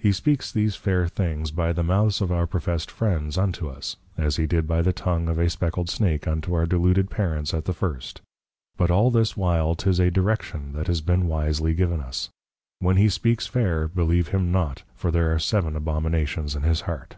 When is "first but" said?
7.72-8.90